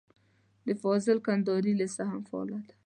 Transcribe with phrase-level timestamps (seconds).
[0.65, 2.73] د فاضل کندهاري لېسه هم فعاله ده.